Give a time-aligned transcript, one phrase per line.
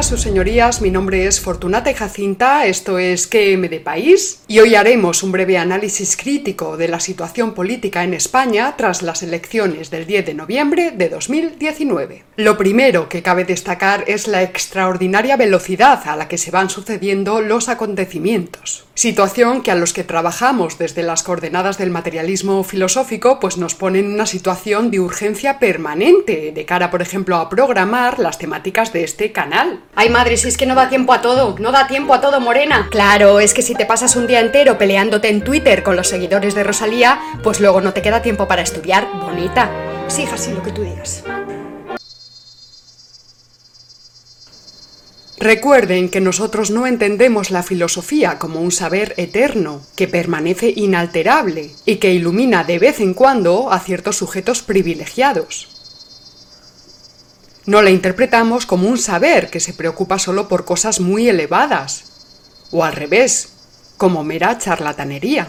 [0.00, 0.80] Días, sus señorías.
[0.80, 2.64] Mi nombre es Fortunata Jacinta.
[2.64, 4.40] Esto es QM de País.
[4.48, 9.22] Y hoy haremos un breve análisis crítico de la situación política en España tras las
[9.22, 12.24] elecciones del 10 de noviembre de 2019.
[12.36, 17.42] Lo primero que cabe destacar es la extraordinaria velocidad a la que se van sucediendo
[17.42, 18.86] los acontecimientos.
[19.00, 24.00] Situación que a los que trabajamos desde las coordenadas del materialismo filosófico pues nos pone
[24.00, 29.02] en una situación de urgencia permanente de cara, por ejemplo, a programar las temáticas de
[29.04, 29.80] este canal.
[29.94, 32.40] Ay madre, si es que no da tiempo a todo, no da tiempo a todo,
[32.40, 32.88] Morena.
[32.90, 36.54] Claro, es que si te pasas un día entero peleándote en Twitter con los seguidores
[36.54, 39.70] de Rosalía, pues luego no te queda tiempo para estudiar, bonita.
[40.08, 41.24] Sí, así lo que tú digas.
[45.40, 51.96] Recuerden que nosotros no entendemos la filosofía como un saber eterno, que permanece inalterable y
[51.96, 55.70] que ilumina de vez en cuando a ciertos sujetos privilegiados.
[57.64, 62.04] No la interpretamos como un saber que se preocupa solo por cosas muy elevadas,
[62.70, 63.48] o al revés,
[63.96, 65.48] como mera charlatanería.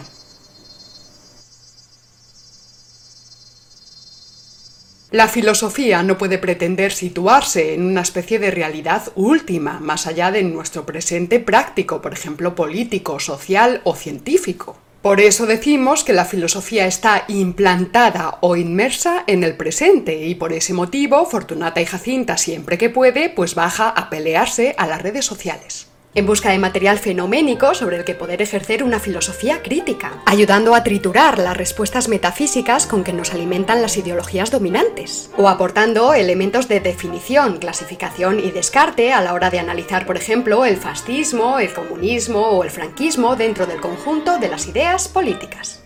[5.12, 10.42] La filosofía no puede pretender situarse en una especie de realidad última, más allá de
[10.42, 14.78] nuestro presente práctico, por ejemplo, político, social o científico.
[15.02, 20.54] Por eso decimos que la filosofía está implantada o inmersa en el presente y por
[20.54, 25.26] ese motivo Fortunata y Jacinta siempre que puede pues baja a pelearse a las redes
[25.26, 30.74] sociales en busca de material fenoménico sobre el que poder ejercer una filosofía crítica, ayudando
[30.74, 36.68] a triturar las respuestas metafísicas con que nos alimentan las ideologías dominantes, o aportando elementos
[36.68, 41.72] de definición, clasificación y descarte a la hora de analizar, por ejemplo, el fascismo, el
[41.72, 45.82] comunismo o el franquismo dentro del conjunto de las ideas políticas.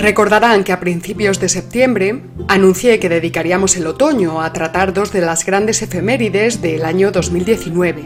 [0.00, 5.20] Recordarán que a principios de septiembre anuncié que dedicaríamos el otoño a tratar dos de
[5.20, 8.02] las grandes efemérides del año 2019.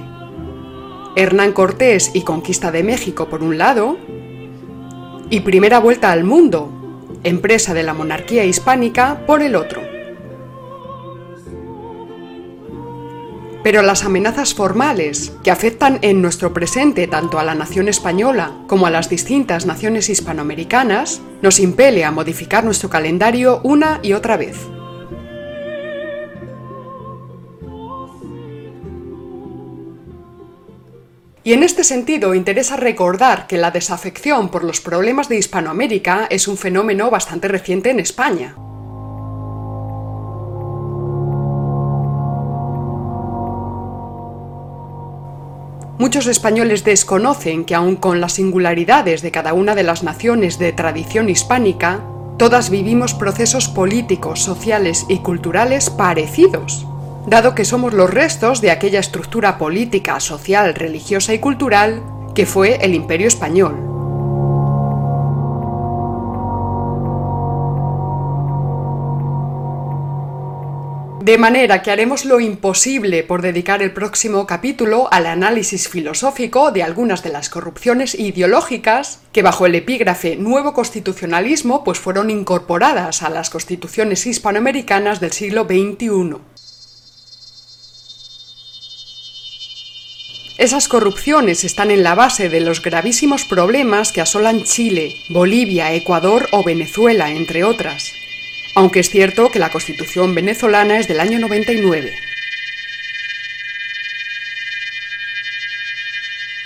[1.14, 3.96] Hernán Cortés y Conquista de México por un lado,
[5.30, 6.68] y Primera Vuelta al Mundo,
[7.22, 9.93] empresa de la monarquía hispánica por el otro.
[13.64, 18.86] Pero las amenazas formales, que afectan en nuestro presente tanto a la nación española como
[18.86, 24.58] a las distintas naciones hispanoamericanas, nos impele a modificar nuestro calendario una y otra vez.
[31.42, 36.48] Y en este sentido interesa recordar que la desafección por los problemas de Hispanoamérica es
[36.48, 38.56] un fenómeno bastante reciente en España.
[45.96, 50.72] Muchos españoles desconocen que aun con las singularidades de cada una de las naciones de
[50.72, 52.00] tradición hispánica,
[52.36, 56.84] todas vivimos procesos políticos, sociales y culturales parecidos,
[57.28, 62.02] dado que somos los restos de aquella estructura política, social, religiosa y cultural
[62.34, 63.93] que fue el imperio español.
[71.24, 76.82] De manera que haremos lo imposible por dedicar el próximo capítulo al análisis filosófico de
[76.82, 83.30] algunas de las corrupciones ideológicas que bajo el epígrafe Nuevo Constitucionalismo pues fueron incorporadas a
[83.30, 86.36] las constituciones hispanoamericanas del siglo XXI.
[90.58, 96.48] Esas corrupciones están en la base de los gravísimos problemas que asolan Chile, Bolivia, Ecuador
[96.52, 98.12] o Venezuela, entre otras
[98.74, 102.12] aunque es cierto que la Constitución venezolana es del año 99.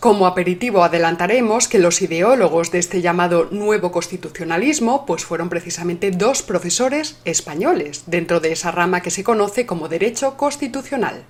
[0.01, 6.43] Como aperitivo adelantaremos que los ideólogos de este llamado nuevo constitucionalismo pues fueron precisamente dos
[6.43, 11.25] profesores españoles dentro de esa rama que se conoce como derecho constitucional.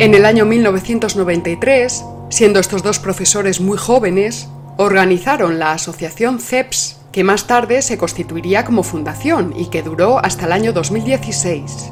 [0.00, 7.24] En el año 1993, siendo estos dos profesores muy jóvenes, organizaron la asociación CEPS que
[7.24, 11.90] más tarde se constituiría como fundación y que duró hasta el año 2016.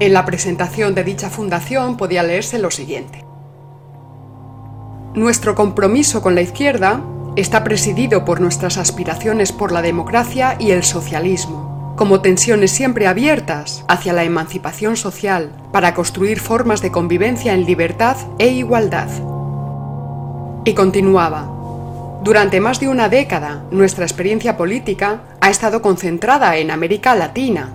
[0.00, 3.24] En la presentación de dicha fundación podía leerse lo siguiente.
[5.14, 7.02] Nuestro compromiso con la izquierda
[7.36, 13.84] está presidido por nuestras aspiraciones por la democracia y el socialismo, como tensiones siempre abiertas
[13.86, 19.08] hacia la emancipación social para construir formas de convivencia en libertad e igualdad.
[20.64, 21.55] Y continuaba,
[22.26, 27.72] durante más de una década, nuestra experiencia política ha estado concentrada en América Latina,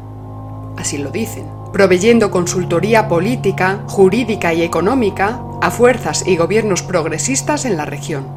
[0.75, 7.77] así lo dicen, proveyendo consultoría política, jurídica y económica a fuerzas y gobiernos progresistas en
[7.77, 8.27] la región.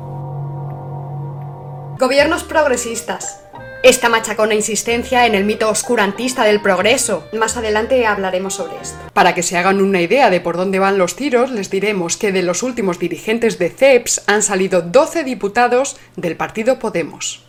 [1.98, 3.43] Gobiernos progresistas.
[3.84, 7.28] Esta machacona insistencia en el mito oscurantista del progreso.
[7.34, 8.96] Más adelante hablaremos sobre esto.
[9.12, 12.32] Para que se hagan una idea de por dónde van los tiros, les diremos que
[12.32, 17.44] de los últimos dirigentes de CEPS han salido 12 diputados del partido Podemos.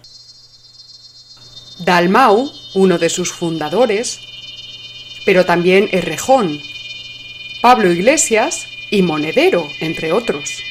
[1.80, 4.20] Dalmau, uno de sus fundadores,
[5.26, 6.60] pero también Errejón,
[7.62, 10.62] Pablo Iglesias y Monedero, entre otros.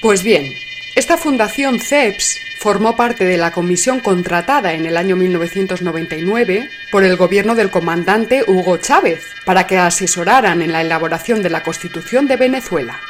[0.00, 0.52] Pues bien,
[0.96, 7.16] esta fundación CEPS formó parte de la comisión contratada en el año 1999 por el
[7.16, 12.36] gobierno del comandante Hugo Chávez para que asesoraran en la elaboración de la Constitución de
[12.36, 13.00] Venezuela.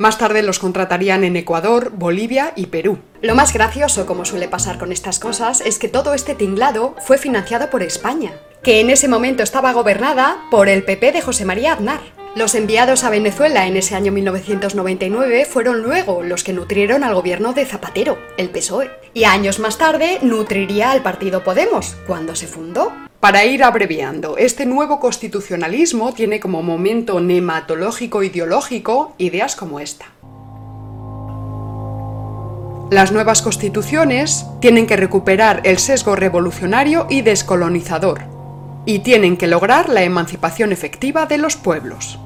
[0.00, 2.98] Más tarde los contratarían en Ecuador, Bolivia y Perú.
[3.22, 7.16] Lo más gracioso, como suele pasar con estas cosas, es que todo este tinglado fue
[7.16, 8.32] financiado por España,
[8.64, 12.00] que en ese momento estaba gobernada por el PP de José María Aznar.
[12.38, 17.52] Los enviados a Venezuela en ese año 1999 fueron luego los que nutrieron al gobierno
[17.52, 22.92] de Zapatero, el PSOE, y años más tarde nutriría al partido Podemos, cuando se fundó.
[23.18, 30.04] Para ir abreviando, este nuevo constitucionalismo tiene como momento nematológico ideológico ideas como esta.
[32.92, 38.20] Las nuevas constituciones tienen que recuperar el sesgo revolucionario y descolonizador,
[38.86, 42.20] y tienen que lograr la emancipación efectiva de los pueblos.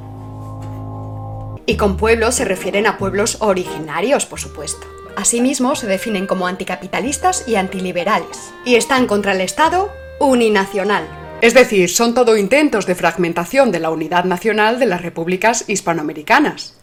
[1.64, 4.86] Y con pueblos se refieren a pueblos originarios, por supuesto.
[5.16, 11.06] Asimismo, se definen como anticapitalistas y antiliberales, y están contra el Estado uninacional.
[11.40, 16.76] Es decir, son todo intentos de fragmentación de la unidad nacional de las repúblicas hispanoamericanas.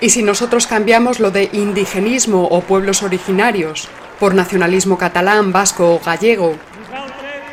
[0.00, 3.88] Y si nosotros cambiamos lo de indigenismo o pueblos originarios
[4.20, 6.56] por nacionalismo catalán, vasco o gallego,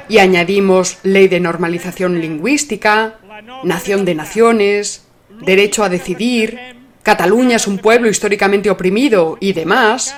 [0.10, 3.16] y añadimos ley de normalización lingüística,
[3.64, 5.06] nación de naciones,
[5.42, 6.60] derecho a decidir,
[7.04, 10.16] Cataluña es un pueblo históricamente oprimido y demás,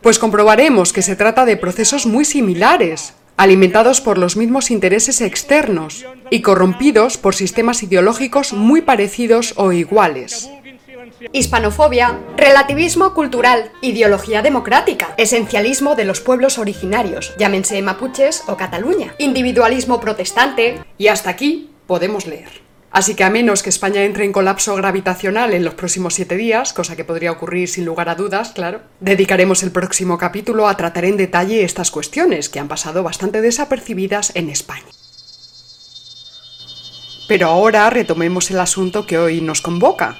[0.00, 6.06] pues comprobaremos que se trata de procesos muy similares, alimentados por los mismos intereses externos
[6.30, 10.50] y corrompidos por sistemas ideológicos muy parecidos o iguales
[11.32, 20.00] hispanofobia, relativismo cultural, ideología democrática, esencialismo de los pueblos originarios, llámense mapuches o Cataluña, individualismo
[20.00, 22.62] protestante y hasta aquí podemos leer.
[22.92, 26.74] Así que a menos que España entre en colapso gravitacional en los próximos siete días,
[26.74, 31.06] cosa que podría ocurrir sin lugar a dudas, claro, dedicaremos el próximo capítulo a tratar
[31.06, 34.84] en detalle estas cuestiones que han pasado bastante desapercibidas en España.
[37.28, 40.18] Pero ahora retomemos el asunto que hoy nos convoca,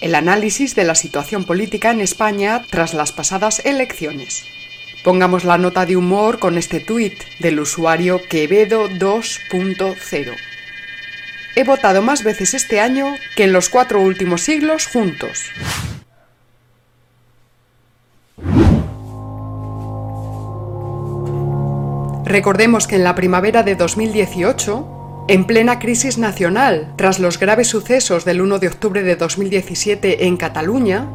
[0.00, 4.44] el análisis de la situación política en España tras las pasadas elecciones.
[5.02, 10.34] Pongamos la nota de humor con este tuit del usuario Quevedo 2.0.
[11.56, 15.50] He votado más veces este año que en los cuatro últimos siglos juntos.
[22.24, 28.26] Recordemos que en la primavera de 2018, en plena crisis nacional, tras los graves sucesos
[28.26, 31.08] del 1 de octubre de 2017 en Cataluña,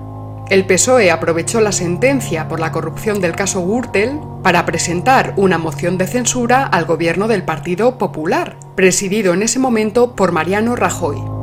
[0.49, 5.99] el PSOE aprovechó la sentencia por la corrupción del caso Gürtel para presentar una moción
[5.99, 11.38] de censura al gobierno del Partido Popular, presidido en ese momento por Mariano Rajoy.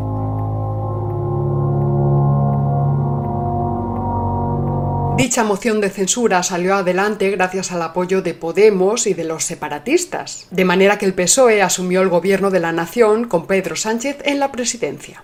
[5.17, 10.47] Dicha moción de censura salió adelante gracias al apoyo de Podemos y de los separatistas,
[10.51, 14.39] de manera que el PSOE asumió el gobierno de la nación con Pedro Sánchez en
[14.39, 15.23] la presidencia.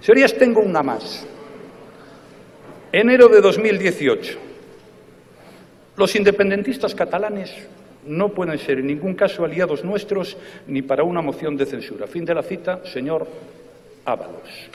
[0.00, 1.26] Señorías, tengo una más.
[2.92, 4.38] Enero de 2018.
[5.96, 7.52] Los independentistas catalanes
[8.06, 10.36] no pueden ser en ningún caso aliados nuestros
[10.68, 12.06] ni para una moción de censura.
[12.06, 13.26] Fin de la cita, señor
[14.04, 14.70] Ábalos.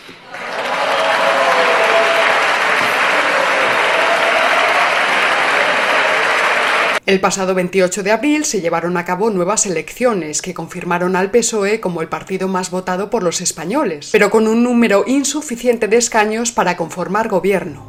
[7.11, 11.81] El pasado 28 de abril se llevaron a cabo nuevas elecciones que confirmaron al PSOE
[11.81, 16.53] como el partido más votado por los españoles, pero con un número insuficiente de escaños
[16.53, 17.83] para conformar gobierno.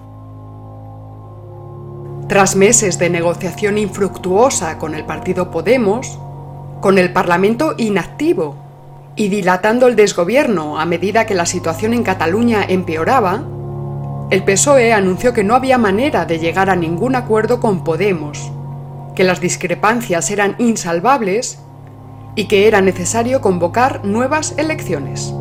[2.29, 6.19] Tras meses de negociación infructuosa con el partido Podemos,
[6.81, 8.57] con el Parlamento inactivo
[9.15, 13.45] y dilatando el desgobierno a medida que la situación en Cataluña empeoraba,
[14.33, 18.51] el PSOE anunció que no había manera de llegar a ningún acuerdo con Podemos
[19.15, 21.59] que las discrepancias eran insalvables
[22.35, 25.35] y que era necesario convocar nuevas elecciones.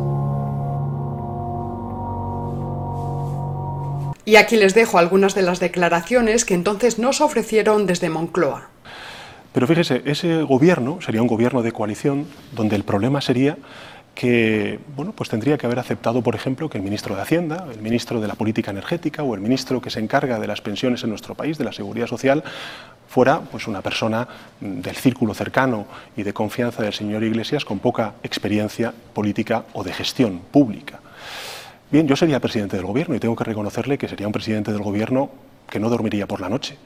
[4.24, 8.68] Y aquí les dejo algunas de las declaraciones que entonces nos ofrecieron desde Moncloa.
[9.52, 13.58] Pero fíjese, ese gobierno sería un gobierno de coalición donde el problema sería
[14.14, 17.80] que bueno, pues tendría que haber aceptado, por ejemplo, que el ministro de Hacienda, el
[17.80, 21.10] ministro de la Política Energética o el ministro que se encarga de las pensiones en
[21.10, 22.44] nuestro país, de la seguridad social,
[23.08, 24.26] fuera pues, una persona
[24.60, 29.92] del círculo cercano y de confianza del señor Iglesias con poca experiencia política o de
[29.92, 31.00] gestión pública.
[31.90, 34.82] Bien, yo sería presidente del gobierno y tengo que reconocerle que sería un presidente del
[34.82, 35.30] gobierno
[35.68, 36.76] que no dormiría por la noche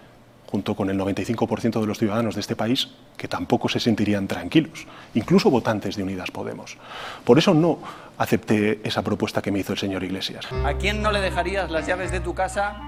[0.46, 4.86] junto con el 95% de los ciudadanos de este país, que tampoco se sentirían tranquilos,
[5.14, 6.76] incluso votantes de Unidas Podemos.
[7.24, 7.78] Por eso no
[8.18, 10.46] acepté esa propuesta que me hizo el señor Iglesias.
[10.64, 12.80] ¿A quién no le dejarías las llaves de tu casa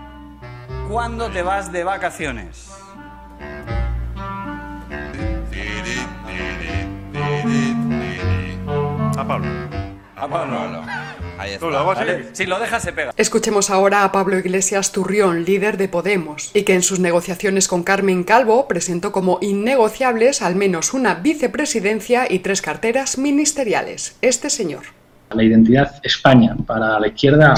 [0.88, 2.70] cuando te vas de vacaciones?
[9.16, 9.48] A Pablo.
[10.16, 11.17] A Pablo.
[11.38, 11.66] Ahí está.
[11.66, 11.94] lo
[12.32, 13.12] Si lo dejas se pega.
[13.16, 17.84] Escuchemos ahora a Pablo Iglesias Turrión, líder de Podemos, y que en sus negociaciones con
[17.84, 24.16] Carmen Calvo presentó como innegociables al menos una vicepresidencia y tres carteras ministeriales.
[24.20, 24.82] Este señor.
[25.32, 27.54] La identidad España para la izquierda,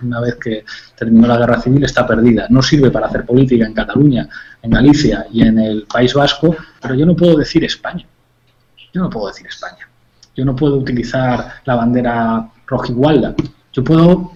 [0.00, 0.64] una vez que
[0.96, 2.46] terminó la guerra civil, está perdida.
[2.50, 4.28] No sirve para hacer política en Cataluña,
[4.62, 8.06] en Galicia y en el País Vasco, pero yo no puedo decir España.
[8.92, 9.88] Yo no puedo decir España.
[10.36, 12.48] Yo no puedo utilizar la bandera
[13.72, 14.32] Yo puedo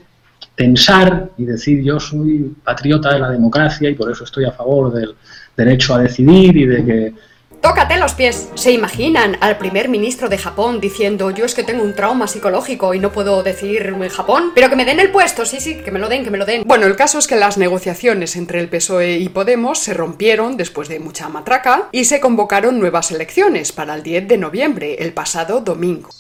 [0.55, 4.93] pensar y decir yo soy patriota de la democracia y por eso estoy a favor
[4.93, 5.15] del
[5.57, 7.15] derecho a decidir y de que
[7.61, 8.49] Tócate los pies.
[8.55, 12.95] ¿Se imaginan al primer ministro de Japón diciendo yo es que tengo un trauma psicológico
[12.95, 14.53] y no puedo decir en Japón?
[14.55, 16.47] Pero que me den el puesto, sí, sí, que me lo den, que me lo
[16.47, 16.63] den.
[16.65, 20.89] Bueno, el caso es que las negociaciones entre el PSOE y Podemos se rompieron después
[20.89, 25.61] de mucha matraca y se convocaron nuevas elecciones para el 10 de noviembre, el pasado
[25.61, 26.11] domingo.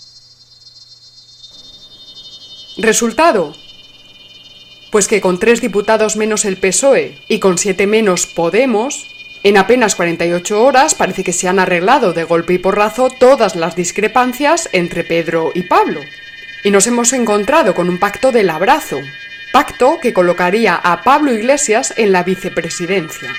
[2.78, 3.56] ¿Resultado?
[4.92, 9.08] Pues que con tres diputados menos el PSOE y con siete menos Podemos,
[9.42, 13.74] en apenas 48 horas parece que se han arreglado de golpe y porrazo todas las
[13.74, 16.00] discrepancias entre Pedro y Pablo.
[16.62, 18.98] Y nos hemos encontrado con un pacto del abrazo,
[19.52, 23.34] pacto que colocaría a Pablo Iglesias en la vicepresidencia.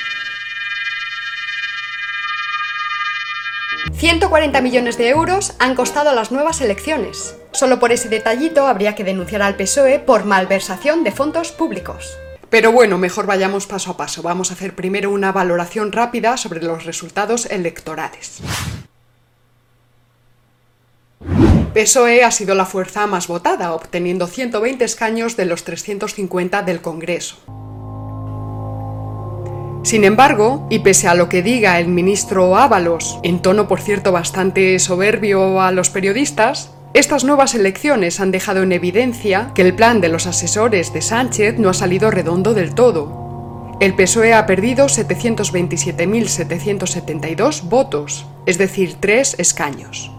[3.96, 7.38] 140 millones de euros han costado las nuevas elecciones.
[7.51, 12.18] Solo por ese detallito habría que denunciar al PSOE por malversación de fondos públicos.
[12.50, 14.22] Pero bueno, mejor vayamos paso a paso.
[14.22, 18.41] Vamos a hacer primero una valoración rápida sobre los resultados electorales.
[21.74, 27.38] PSOE ha sido la fuerza más votada, obteniendo 120 escaños de los 350 del Congreso.
[29.84, 34.12] Sin embargo, y pese a lo que diga el ministro Ábalos, en tono por cierto
[34.12, 40.01] bastante soberbio a los periodistas, estas nuevas elecciones han dejado en evidencia que el plan
[40.01, 43.77] de los asesores de Sánchez no ha salido redondo del todo.
[43.79, 50.12] El PSOE ha perdido 727.772 votos, es decir, tres escaños.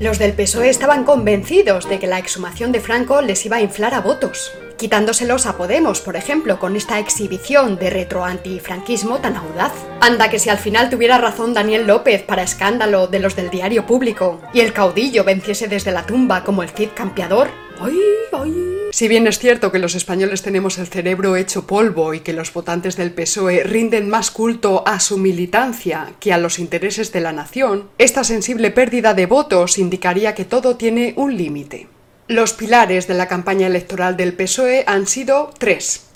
[0.00, 3.92] Los del PSOE estaban convencidos de que la exhumación de Franco les iba a inflar
[3.94, 9.72] a votos quitándoselos a Podemos, por ejemplo, con esta exhibición de retro-antifranquismo tan audaz.
[10.00, 13.86] Anda que si al final tuviera razón Daniel López para escándalo de los del diario
[13.86, 17.48] público y el caudillo venciese desde la tumba como el Cid campeador.
[17.80, 17.98] ¡Ay,
[18.32, 18.76] ay!
[18.92, 22.52] Si bien es cierto que los españoles tenemos el cerebro hecho polvo y que los
[22.52, 27.32] votantes del PSOE rinden más culto a su militancia que a los intereses de la
[27.32, 31.88] nación, esta sensible pérdida de votos indicaría que todo tiene un límite.
[32.28, 36.06] Los pilares de la campaña electoral del PSOE han sido tres.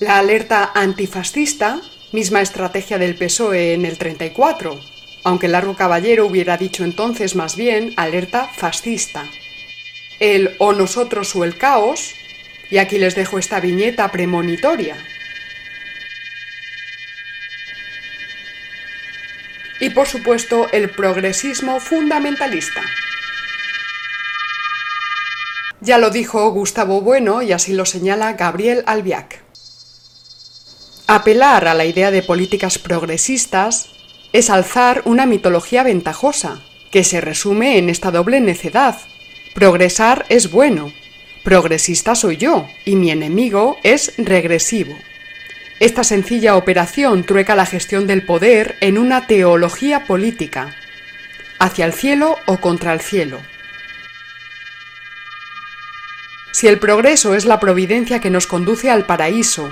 [0.00, 4.80] La alerta antifascista, misma estrategia del PSOE en el 34,
[5.22, 9.24] aunque Largo Caballero hubiera dicho entonces más bien alerta fascista.
[10.18, 12.16] El o nosotros o el caos,
[12.68, 14.96] y aquí les dejo esta viñeta premonitoria.
[19.78, 22.82] Y por supuesto el progresismo fundamentalista.
[25.84, 29.42] Ya lo dijo Gustavo Bueno y así lo señala Gabriel Albiac.
[31.06, 33.90] Apelar a la idea de políticas progresistas
[34.32, 38.96] es alzar una mitología ventajosa, que se resume en esta doble necedad.
[39.54, 40.90] Progresar es bueno,
[41.42, 44.96] progresista soy yo, y mi enemigo es regresivo.
[45.80, 50.74] Esta sencilla operación trueca la gestión del poder en una teología política,
[51.58, 53.38] hacia el cielo o contra el cielo.
[56.54, 59.68] Si el progreso es la providencia que nos conduce al paraíso,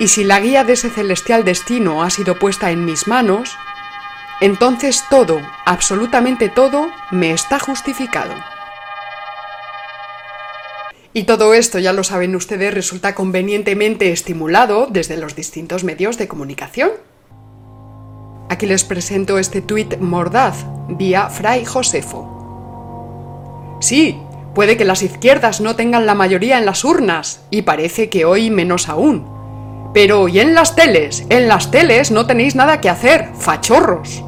[0.00, 3.56] y si la guía de ese celestial destino ha sido puesta en mis manos,
[4.40, 8.34] entonces todo, absolutamente todo, me está justificado.
[11.12, 16.26] Y todo esto, ya lo saben ustedes, resulta convenientemente estimulado desde los distintos medios de
[16.26, 16.90] comunicación.
[18.48, 20.56] Aquí les presento este tuit mordaz
[20.88, 22.34] vía Fray Josefo.
[23.80, 24.18] Sí,
[24.54, 28.50] puede que las izquierdas no tengan la mayoría en las urnas, y parece que hoy
[28.50, 29.32] menos aún.
[29.92, 31.24] Pero ¿y en las teles?
[31.28, 34.22] En las teles no tenéis nada que hacer, fachorros.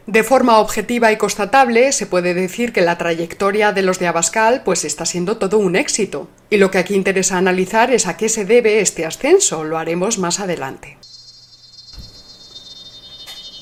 [0.09, 4.63] De forma objetiva y constatable, se puede decir que la trayectoria de los de Abascal
[4.65, 6.29] pues está siendo todo un éxito.
[6.51, 10.19] Y lo que aquí interesa analizar es a qué se debe este ascenso, lo haremos
[10.19, 10.99] más adelante.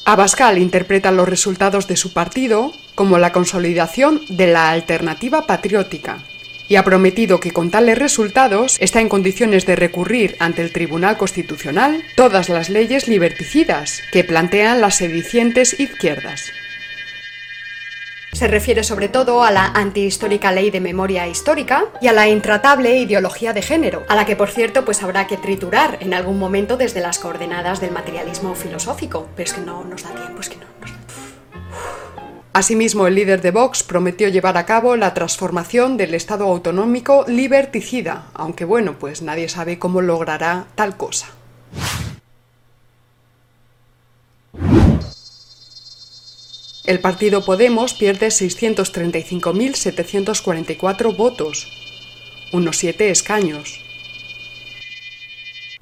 [0.07, 6.25] Abascal interpreta los resultados de su partido como la consolidación de la alternativa patriótica,
[6.69, 11.17] y ha prometido que con tales resultados está en condiciones de recurrir ante el Tribunal
[11.17, 16.53] Constitucional todas las leyes liberticidas que plantean las sedicientes izquierdas.
[18.37, 22.95] Se refiere sobre todo a la antihistórica ley de memoria histórica y a la intratable
[22.99, 26.77] ideología de género, a la que por cierto pues habrá que triturar en algún momento
[26.77, 29.31] desde las coordenadas del materialismo filosófico.
[29.37, 30.76] Pero es que no nos da tiempo, es que no.
[32.57, 38.31] Asimismo, el líder de Vox prometió llevar a cabo la transformación del Estado autonómico liberticida,
[38.33, 41.27] aunque bueno, pues nadie sabe cómo logrará tal cosa.
[46.87, 51.71] El partido Podemos pierde 635.744 votos,
[52.55, 53.85] unos 7 escaños.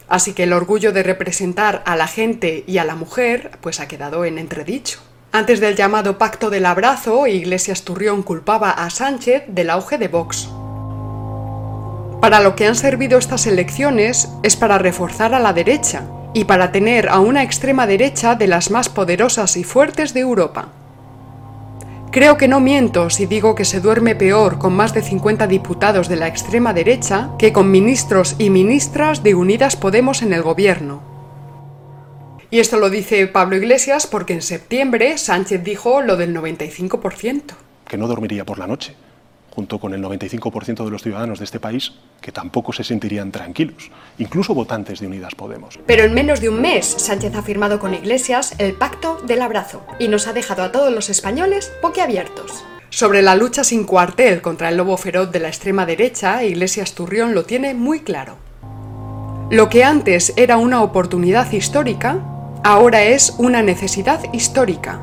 [0.08, 3.86] Así que el orgullo de representar a la gente y a la mujer pues ha
[3.86, 4.98] quedado en entredicho.
[5.36, 10.48] Antes del llamado Pacto del Abrazo, Iglesias Turrión culpaba a Sánchez del auge de Vox.
[12.20, 16.70] Para lo que han servido estas elecciones es para reforzar a la derecha y para
[16.70, 20.68] tener a una extrema derecha de las más poderosas y fuertes de Europa.
[22.12, 26.08] Creo que no miento si digo que se duerme peor con más de 50 diputados
[26.08, 31.13] de la extrema derecha que con ministros y ministras de Unidas Podemos en el gobierno.
[32.54, 37.42] Y esto lo dice Pablo Iglesias porque en septiembre Sánchez dijo lo del 95%.
[37.84, 38.94] Que no dormiría por la noche,
[39.50, 43.90] junto con el 95% de los ciudadanos de este país que tampoco se sentirían tranquilos,
[44.18, 45.80] incluso votantes de Unidas Podemos.
[45.84, 49.84] Pero en menos de un mes, Sánchez ha firmado con Iglesias el pacto del abrazo
[49.98, 52.64] y nos ha dejado a todos los españoles boquiabiertos.
[52.88, 57.34] Sobre la lucha sin cuartel contra el lobo feroz de la extrema derecha, Iglesias Turrión
[57.34, 58.36] lo tiene muy claro.
[59.50, 62.30] Lo que antes era una oportunidad histórica,
[62.64, 64.98] ahora es una necesidad histórica.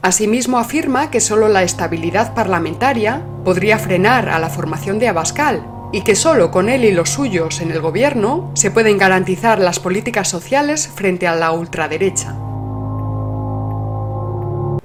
[0.00, 6.00] Asimismo afirma que solo la estabilidad parlamentaria podría frenar a la formación de Abascal y
[6.00, 10.28] que solo con él y los suyos en el gobierno se pueden garantizar las políticas
[10.28, 12.34] sociales frente a la ultraderecha.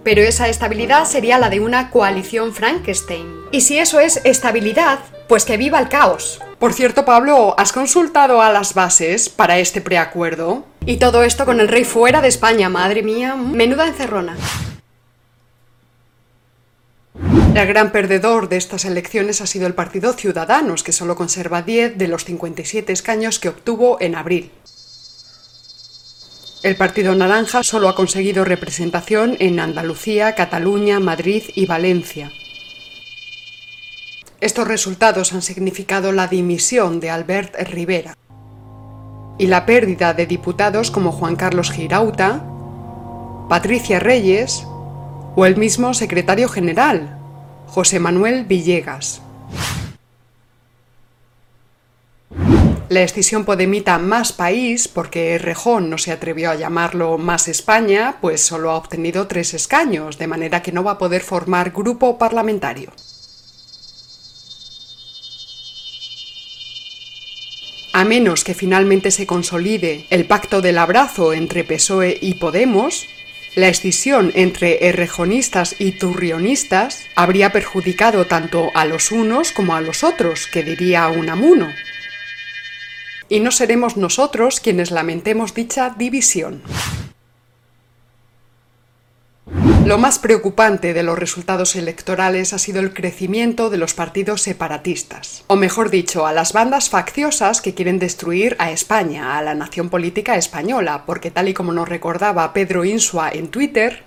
[0.04, 3.28] Pero esa estabilidad sería la de una coalición Frankenstein.
[3.52, 6.42] Y si eso es estabilidad, pues que viva el caos.
[6.60, 10.66] Por cierto, Pablo, ¿has consultado a las bases para este preacuerdo?
[10.88, 13.36] Y todo esto con el rey fuera de España, madre mía.
[13.36, 14.36] Menuda encerrona.
[17.54, 21.98] El gran perdedor de estas elecciones ha sido el Partido Ciudadanos, que solo conserva 10
[21.98, 24.52] de los 57 escaños que obtuvo en abril.
[26.64, 32.32] El Partido Naranja solo ha conseguido representación en Andalucía, Cataluña, Madrid y Valencia.
[34.40, 38.16] Estos resultados han significado la dimisión de Albert Rivera
[39.40, 42.44] y la pérdida de diputados como Juan Carlos Girauta,
[43.50, 44.64] Patricia Reyes
[45.36, 47.18] o el mismo secretario general,
[47.66, 49.24] José Manuel Villegas.
[52.90, 58.42] La escisión podemita Más País, porque Rejón no se atrevió a llamarlo Más España, pues
[58.42, 62.92] solo ha obtenido tres escaños, de manera que no va a poder formar grupo parlamentario.
[67.98, 73.08] A menos que finalmente se consolide el pacto del abrazo entre PSOE y Podemos,
[73.56, 80.04] La escisión entre errejonistas y turrionistas habría perjudicado tanto a los unos como a los
[80.04, 81.70] otros, que diría Unamuno.
[83.30, 86.62] Y no seremos nosotros quienes lamentemos dicha división.
[89.86, 95.44] Lo más preocupante de los resultados electorales ha sido el crecimiento de los partidos separatistas,
[95.48, 99.90] o mejor dicho, a las bandas facciosas que quieren destruir a España, a la nación
[99.90, 104.04] política española, porque tal y como nos recordaba Pedro Insua en Twitter,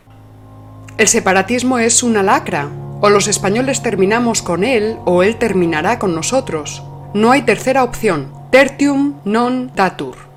[0.98, 2.68] el separatismo es una lacra,
[3.00, 6.82] o los españoles terminamos con él o él terminará con nosotros.
[7.14, 10.29] No hay tercera opción, tertium non datur.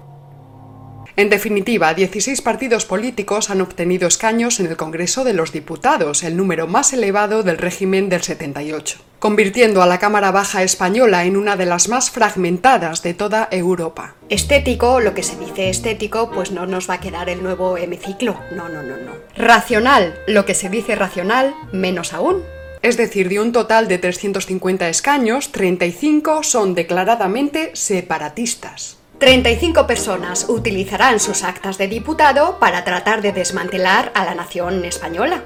[1.15, 6.35] En definitiva, 16 partidos políticos han obtenido escaños en el Congreso de los Diputados, el
[6.35, 11.55] número más elevado del régimen del 78, convirtiendo a la Cámara Baja española en una
[11.55, 14.15] de las más fragmentadas de toda Europa.
[14.29, 18.39] Estético, lo que se dice estético, pues no nos va a quedar el nuevo hemiciclo.
[18.55, 19.11] No, no, no, no.
[19.37, 22.41] Racional, lo que se dice racional, menos aún.
[22.81, 28.97] Es decir, de un total de 350 escaños, 35 son declaradamente separatistas.
[29.23, 35.45] 35 personas utilizarán sus actas de diputado para tratar de desmantelar a la nación española.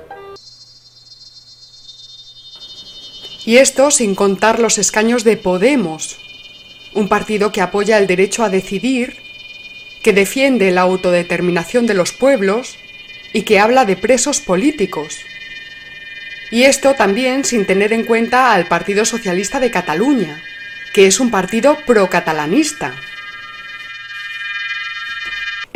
[3.45, 6.17] Y esto sin contar los escaños de Podemos,
[6.95, 9.17] un partido que apoya el derecho a decidir,
[10.01, 12.77] que defiende la autodeterminación de los pueblos
[13.31, 15.19] y que habla de presos políticos.
[16.49, 20.41] Y esto también sin tener en cuenta al Partido Socialista de Cataluña,
[20.95, 22.95] que es un partido procatalanista.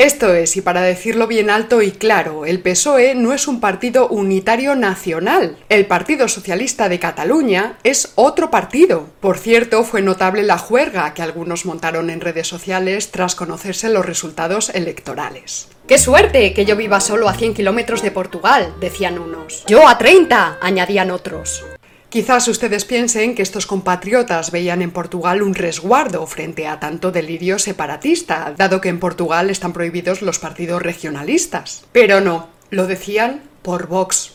[0.01, 4.07] Esto es, y para decirlo bien alto y claro, el PSOE no es un partido
[4.07, 5.57] unitario nacional.
[5.69, 9.05] El Partido Socialista de Cataluña es otro partido.
[9.19, 14.03] Por cierto, fue notable la juerga que algunos montaron en redes sociales tras conocerse los
[14.03, 15.67] resultados electorales.
[15.87, 18.73] ¡Qué suerte que yo viva solo a 100 kilómetros de Portugal!
[18.79, 19.63] decían unos.
[19.67, 21.63] Yo a 30, añadían otros.
[22.11, 27.57] Quizás ustedes piensen que estos compatriotas veían en Portugal un resguardo frente a tanto delirio
[27.57, 31.85] separatista, dado que en Portugal están prohibidos los partidos regionalistas.
[31.93, 34.33] Pero no, lo decían por Vox.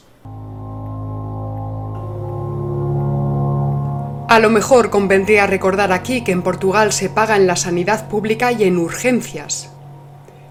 [4.31, 8.53] A lo mejor convendría recordar aquí que en Portugal se paga en la sanidad pública
[8.53, 9.69] y en urgencias,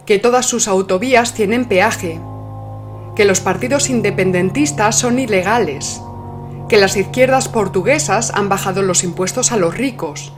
[0.05, 2.19] que todas sus autovías tienen peaje,
[3.15, 6.01] que los partidos independentistas son ilegales,
[6.69, 10.34] que las izquierdas portuguesas han bajado los impuestos a los ricos,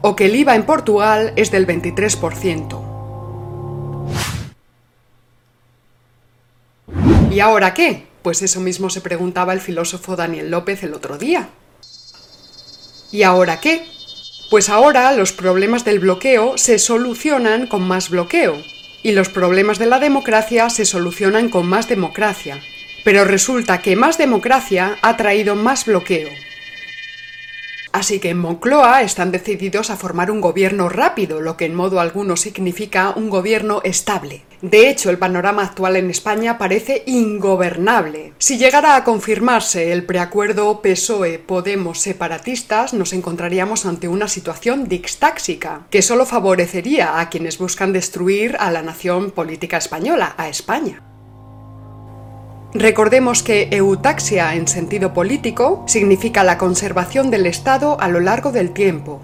[0.00, 2.80] o que el IVA en Portugal es del 23%.
[7.30, 8.06] ¿Y ahora qué?
[8.22, 11.48] Pues eso mismo se preguntaba el filósofo Daniel López el otro día.
[13.10, 13.84] ¿Y ahora qué?
[14.50, 18.62] Pues ahora los problemas del bloqueo se solucionan con más bloqueo,
[19.02, 22.62] y los problemas de la democracia se solucionan con más democracia.
[23.04, 26.28] Pero resulta que más democracia ha traído más bloqueo.
[27.92, 32.00] Así que en Moncloa están decididos a formar un gobierno rápido, lo que en modo
[32.00, 34.44] alguno significa un gobierno estable.
[34.62, 38.32] De hecho, el panorama actual en España parece ingobernable.
[38.38, 46.00] Si llegara a confirmarse el preacuerdo PSOE-Podemos separatistas, nos encontraríamos ante una situación dixtáxica, que
[46.00, 51.02] solo favorecería a quienes buscan destruir a la nación política española, a España.
[52.74, 58.70] Recordemos que eutaxia en sentido político significa la conservación del Estado a lo largo del
[58.70, 59.20] tiempo.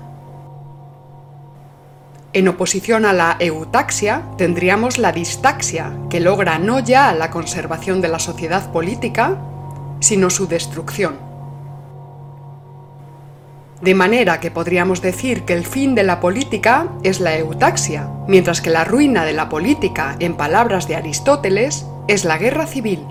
[2.34, 8.08] En oposición a la eutaxia tendríamos la distaxia, que logra no ya la conservación de
[8.08, 9.38] la sociedad política,
[10.00, 11.16] sino su destrucción.
[13.80, 18.60] De manera que podríamos decir que el fin de la política es la eutaxia, mientras
[18.60, 23.06] que la ruina de la política, en palabras de Aristóteles, es la guerra civil.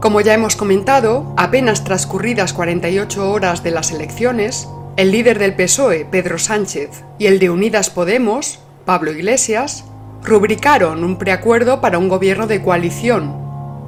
[0.00, 6.06] Como ya hemos comentado, apenas transcurridas 48 horas de las elecciones, el líder del PSOE,
[6.06, 9.84] Pedro Sánchez, y el de Unidas Podemos, Pablo Iglesias,
[10.24, 13.36] rubricaron un preacuerdo para un gobierno de coalición,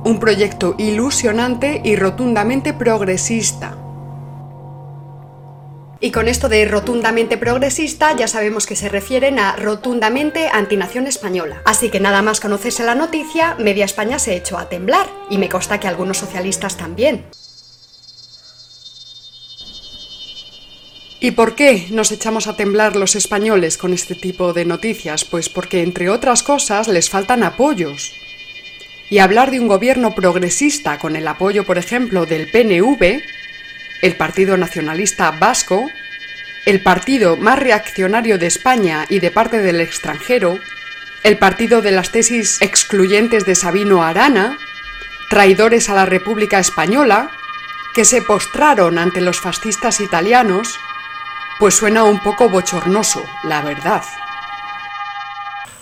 [0.04, 3.78] un proyecto ilusionante y rotundamente progresista,
[6.02, 11.62] y con esto de rotundamente progresista ya sabemos que se refieren a rotundamente antinación española.
[11.64, 15.06] Así que nada más conocerse la noticia, media España se echó a temblar.
[15.30, 17.24] Y me consta que algunos socialistas también.
[21.20, 25.24] ¿Y por qué nos echamos a temblar los españoles con este tipo de noticias?
[25.24, 28.12] Pues porque, entre otras cosas, les faltan apoyos.
[29.08, 33.22] Y hablar de un gobierno progresista con el apoyo, por ejemplo, del PNV,
[34.02, 35.90] el Partido Nacionalista Vasco,
[36.66, 40.58] el partido más reaccionario de España y de parte del extranjero,
[41.22, 44.58] el partido de las tesis excluyentes de Sabino Arana,
[45.30, 47.30] traidores a la República Española,
[47.94, 50.78] que se postraron ante los fascistas italianos,
[51.58, 54.02] pues suena un poco bochornoso, la verdad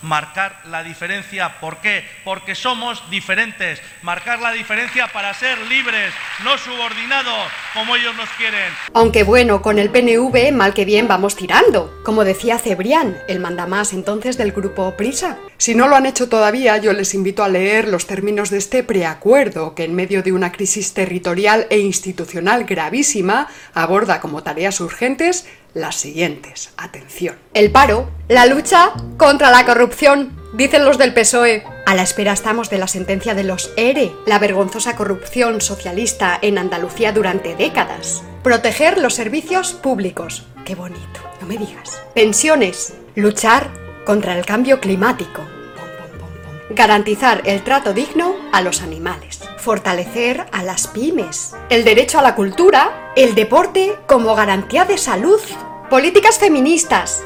[0.01, 1.59] marcar la diferencia.
[1.59, 2.03] ¿Por qué?
[2.23, 3.81] Porque somos diferentes.
[4.01, 8.71] Marcar la diferencia para ser libres, no subordinados como ellos nos quieren.
[8.93, 13.93] Aunque bueno, con el PNV mal que bien vamos tirando, como decía Cebrián, el mandamás
[13.93, 15.37] entonces del grupo Prisa.
[15.57, 18.83] Si no lo han hecho todavía, yo les invito a leer los términos de este
[18.83, 25.47] preacuerdo que en medio de una crisis territorial e institucional gravísima aborda como tareas urgentes
[25.73, 26.71] las siguientes.
[26.77, 27.35] Atención.
[27.53, 31.63] El paro, la lucha contra la corrupción, dicen los del PSOE.
[31.85, 36.57] A la espera estamos de la sentencia de los ERE, la vergonzosa corrupción socialista en
[36.57, 38.23] Andalucía durante décadas.
[38.43, 40.45] Proteger los servicios públicos.
[40.65, 42.01] Qué bonito, no me digas.
[42.13, 42.93] Pensiones.
[43.15, 43.69] Luchar
[44.05, 45.41] contra el cambio climático.
[46.69, 49.41] Garantizar el trato digno a los animales.
[49.61, 51.55] Fortalecer a las pymes.
[51.69, 53.11] El derecho a la cultura.
[53.15, 55.39] El deporte como garantía de salud.
[55.87, 57.21] Políticas feministas.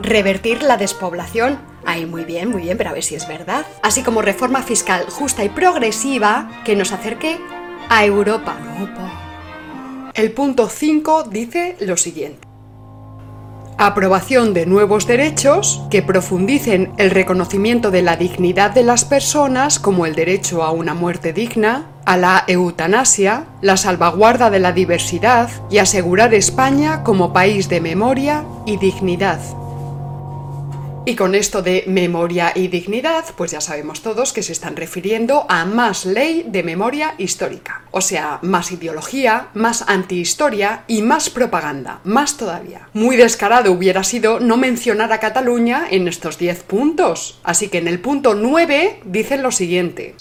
[0.00, 1.58] Revertir la despoblación.
[1.84, 3.66] Ay, muy bien, muy bien, pero a ver si es verdad.
[3.82, 7.38] Así como reforma fiscal justa y progresiva que nos acerque
[7.90, 8.56] a Europa.
[10.14, 12.47] El punto 5 dice lo siguiente
[13.78, 20.04] aprobación de nuevos derechos que profundicen el reconocimiento de la dignidad de las personas como
[20.04, 25.78] el derecho a una muerte digna, a la eutanasia, la salvaguarda de la diversidad y
[25.78, 29.40] asegurar España como país de memoria y dignidad.
[31.08, 35.46] Y con esto de memoria y dignidad, pues ya sabemos todos que se están refiriendo
[35.48, 37.80] a más ley de memoria histórica.
[37.92, 42.90] O sea, más ideología, más antihistoria y más propaganda, más todavía.
[42.92, 47.40] Muy descarado hubiera sido no mencionar a Cataluña en estos 10 puntos.
[47.42, 50.14] Así que en el punto 9 dicen lo siguiente.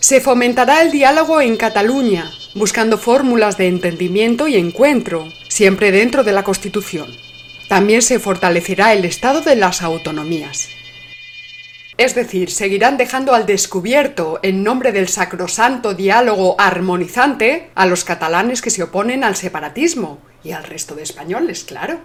[0.00, 6.32] Se fomentará el diálogo en Cataluña, buscando fórmulas de entendimiento y encuentro, siempre dentro de
[6.32, 7.25] la Constitución.
[7.68, 10.68] También se fortalecerá el estado de las autonomías.
[11.98, 18.60] Es decir, seguirán dejando al descubierto, en nombre del sacrosanto diálogo armonizante, a los catalanes
[18.60, 22.00] que se oponen al separatismo y al resto de españoles, claro.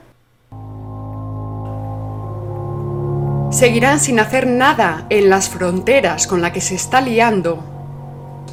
[3.51, 7.61] Seguirán sin hacer nada en las fronteras con la que se está liando.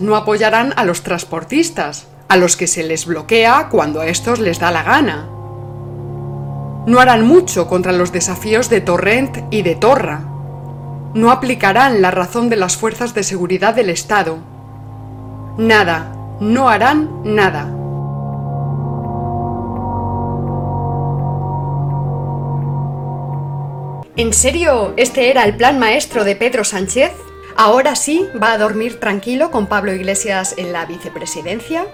[0.01, 4.59] No apoyarán a los transportistas, a los que se les bloquea cuando a estos les
[4.59, 5.38] da la gana
[6.89, 10.23] no harán mucho contra los desafíos de Torrent y de Torra.
[11.13, 14.39] No aplicarán la razón de las fuerzas de seguridad del Estado.
[15.59, 17.75] Nada, no harán nada.
[24.17, 27.13] ¿En serio este era el plan maestro de Pedro Sánchez?
[27.55, 31.85] ¿Ahora sí va a dormir tranquilo con Pablo Iglesias en la vicepresidencia?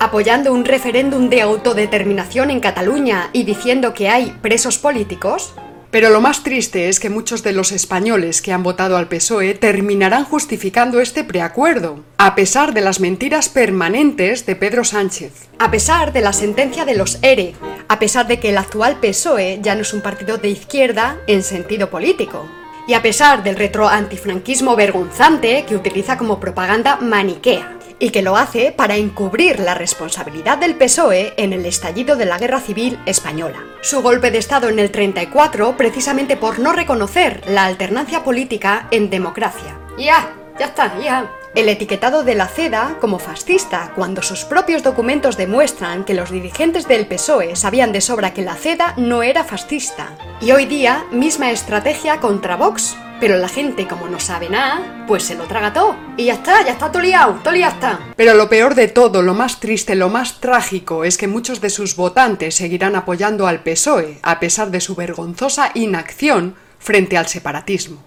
[0.00, 5.54] Apoyando un referéndum de autodeterminación en Cataluña y diciendo que hay presos políticos?
[5.90, 9.54] Pero lo más triste es que muchos de los españoles que han votado al PSOE
[9.54, 15.48] terminarán justificando este preacuerdo, a pesar de las mentiras permanentes de Pedro Sánchez.
[15.58, 17.54] A pesar de la sentencia de los ERE,
[17.88, 21.42] a pesar de que el actual PSOE ya no es un partido de izquierda en
[21.42, 22.46] sentido político.
[22.86, 28.72] Y a pesar del retroantifranquismo vergonzante que utiliza como propaganda maniquea y que lo hace
[28.72, 33.64] para encubrir la responsabilidad del PSOE en el estallido de la Guerra Civil Española.
[33.80, 39.10] Su golpe de Estado en el 34 precisamente por no reconocer la alternancia política en
[39.10, 39.78] democracia.
[39.98, 41.30] Ya, ya está, ya.
[41.54, 46.86] El etiquetado de la CEDA como fascista, cuando sus propios documentos demuestran que los dirigentes
[46.86, 50.10] del PSOE sabían de sobra que la CEDA no era fascista.
[50.40, 55.24] Y hoy día, misma estrategia contra Vox, pero la gente, como no sabe nada, pues
[55.24, 55.96] se lo traga todo.
[56.16, 58.00] Y ya está, ya está todo liado, todo está.
[58.16, 61.70] Pero lo peor de todo, lo más triste, lo más trágico, es que muchos de
[61.70, 68.04] sus votantes seguirán apoyando al PSOE, a pesar de su vergonzosa inacción frente al separatismo.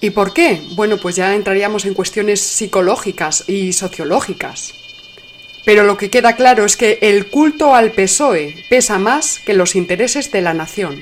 [0.00, 0.60] ¿Y por qué?
[0.74, 4.72] Bueno, pues ya entraríamos en cuestiones psicológicas y sociológicas.
[5.64, 9.76] Pero lo que queda claro es que el culto al PSOE pesa más que los
[9.76, 10.98] intereses de la nación.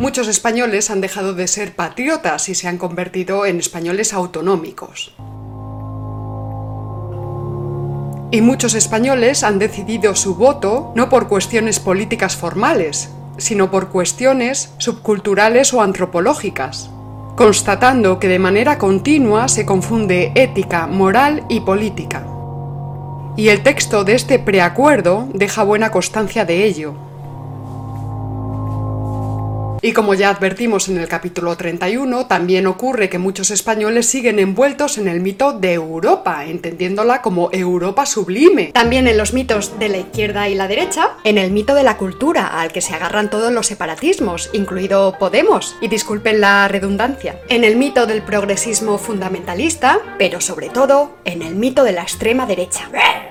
[0.00, 5.12] Muchos españoles han dejado de ser patriotas y se han convertido en españoles autonómicos.
[8.30, 14.72] Y muchos españoles han decidido su voto no por cuestiones políticas formales, sino por cuestiones
[14.78, 16.90] subculturales o antropológicas,
[17.34, 22.24] constatando que de manera continua se confunde ética, moral y política.
[23.36, 27.07] y el texto de este preacuerdo deja buena constancia de ello.
[29.80, 34.98] Y como ya advertimos en el capítulo 31, también ocurre que muchos españoles siguen envueltos
[34.98, 38.72] en el mito de Europa, entendiéndola como Europa sublime.
[38.72, 41.96] También en los mitos de la izquierda y la derecha, en el mito de la
[41.96, 47.62] cultura, al que se agarran todos los separatismos, incluido Podemos, y disculpen la redundancia, en
[47.62, 52.90] el mito del progresismo fundamentalista, pero sobre todo en el mito de la extrema derecha.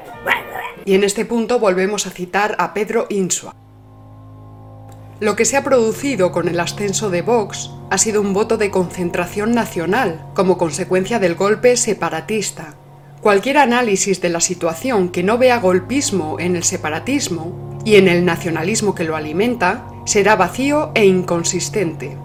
[0.85, 3.53] Y en este punto volvemos a citar a Pedro Insua.
[5.19, 8.69] Lo que se ha producido con el ascenso de Vox ha sido un voto de
[8.69, 12.75] concentración nacional como consecuencia del golpe separatista.
[13.21, 18.25] Cualquier análisis de la situación que no vea golpismo en el separatismo y en el
[18.25, 22.15] nacionalismo que lo alimenta será vacío e inconsistente.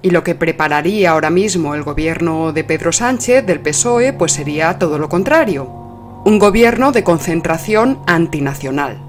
[0.00, 4.78] Y lo que prepararía ahora mismo el gobierno de Pedro Sánchez del PSOE pues sería
[4.78, 5.64] todo lo contrario,
[6.24, 9.07] un gobierno de concentración antinacional.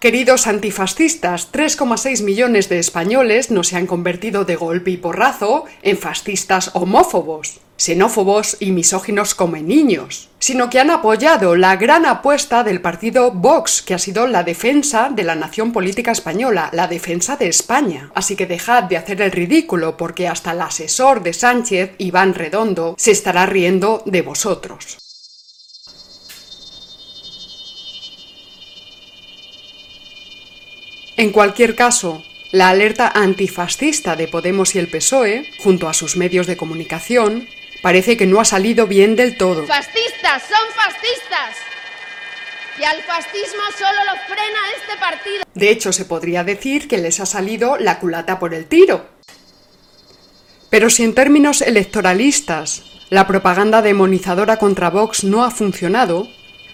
[0.00, 5.98] Queridos antifascistas, 3,6 millones de españoles no se han convertido de golpe y porrazo en
[5.98, 12.80] fascistas homófobos, xenófobos y misóginos como niños, sino que han apoyado la gran apuesta del
[12.80, 17.48] partido Vox, que ha sido la defensa de la nación política española, la defensa de
[17.48, 18.12] España.
[18.14, 22.94] Así que dejad de hacer el ridículo, porque hasta el asesor de Sánchez, Iván Redondo,
[22.96, 24.98] se estará riendo de vosotros.
[31.18, 36.46] En cualquier caso, la alerta antifascista de Podemos y el PSOE, junto a sus medios
[36.46, 37.48] de comunicación,
[37.82, 39.66] parece que no ha salido bien del todo.
[39.66, 40.44] ¡Fascistas!
[40.48, 41.56] ¡Son fascistas!
[42.78, 45.42] Y al fascismo solo lo frena este partido.
[45.54, 49.04] De hecho, se podría decir que les ha salido la culata por el tiro.
[50.70, 56.28] Pero si en términos electoralistas la propaganda demonizadora contra Vox no ha funcionado,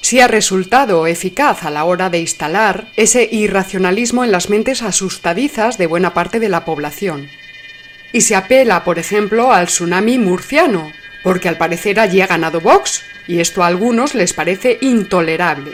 [0.04, 5.78] si ha resultado eficaz a la hora de instalar ese irracionalismo en las mentes asustadizas
[5.78, 7.30] de buena parte de la población.
[8.12, 13.02] Y se apela, por ejemplo, al tsunami murciano, porque al parecer allí ha ganado Vox,
[13.26, 15.72] y esto a algunos les parece intolerable.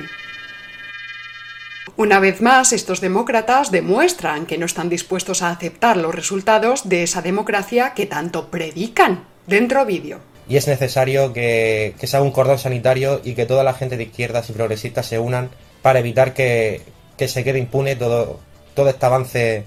[1.96, 7.02] Una vez más, estos demócratas demuestran que no están dispuestos a aceptar los resultados de
[7.02, 9.24] esa democracia que tanto predican.
[9.48, 13.72] Dentro vídeo y es necesario que, se haga un cordón sanitario y que toda la
[13.72, 15.48] gente de izquierdas y progresistas se unan
[15.80, 16.82] para evitar que,
[17.16, 18.40] se quede impune todo,
[18.74, 19.64] todo este avance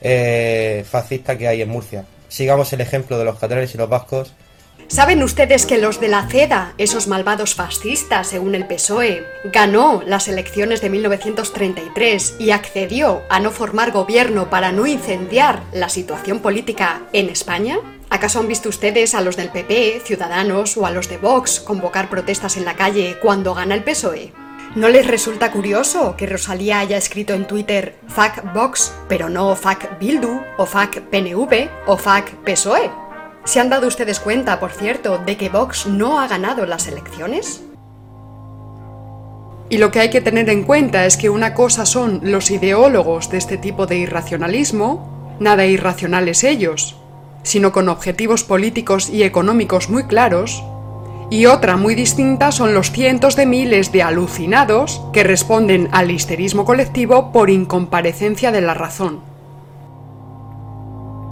[0.00, 2.04] eh, fascista que hay en Murcia.
[2.28, 4.34] Sigamos el ejemplo de los catalanes y los vascos
[4.88, 10.28] ¿Saben ustedes que los de la CEDA, esos malvados fascistas según el PSOE, ganó las
[10.28, 17.02] elecciones de 1933 y accedió a no formar gobierno para no incendiar la situación política
[17.12, 17.78] en España?
[18.14, 22.08] ¿Acaso han visto ustedes a los del PP, Ciudadanos o a los de Vox convocar
[22.08, 24.32] protestas en la calle cuando gana el PSOE?
[24.76, 29.98] ¿No les resulta curioso que Rosalía haya escrito en Twitter fuck Vox, pero no fuck
[29.98, 32.88] Bildu, o fuck PNV, o fuck PSOE?
[33.42, 37.64] ¿Se han dado ustedes cuenta, por cierto, de que Vox no ha ganado las elecciones?
[39.70, 43.28] Y lo que hay que tener en cuenta es que una cosa son los ideólogos
[43.32, 47.00] de este tipo de irracionalismo, nada irracionales ellos,
[47.44, 50.64] sino con objetivos políticos y económicos muy claros,
[51.30, 56.64] y otra muy distinta son los cientos de miles de alucinados que responden al histerismo
[56.64, 59.33] colectivo por incomparecencia de la razón.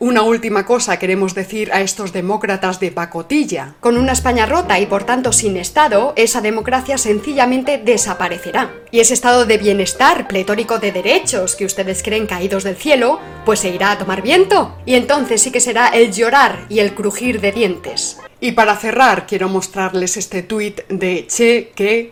[0.03, 3.77] Una última cosa queremos decir a estos demócratas de pacotilla.
[3.79, 8.73] Con una España rota y por tanto sin Estado, esa democracia sencillamente desaparecerá.
[8.91, 13.61] Y ese estado de bienestar pletórico de derechos que ustedes creen caídos del cielo, pues
[13.61, 14.77] se irá a tomar viento.
[14.87, 18.19] Y entonces sí que será el llorar y el crujir de dientes.
[18.41, 22.11] Y para cerrar, quiero mostrarles este tuit de Che Que.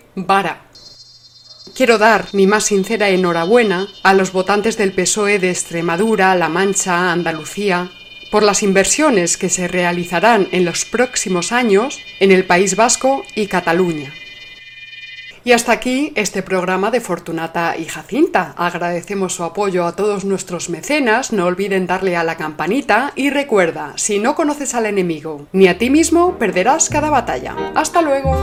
[1.81, 7.11] Quiero dar mi más sincera enhorabuena a los votantes del PSOE de Extremadura, La Mancha,
[7.11, 7.89] Andalucía,
[8.31, 13.47] por las inversiones que se realizarán en los próximos años en el País Vasco y
[13.47, 14.13] Cataluña.
[15.43, 18.53] Y hasta aquí este programa de Fortunata y Jacinta.
[18.59, 23.95] Agradecemos su apoyo a todos nuestros mecenas, no olviden darle a la campanita y recuerda,
[23.97, 27.57] si no conoces al enemigo ni a ti mismo, perderás cada batalla.
[27.75, 28.37] ¡Hasta luego!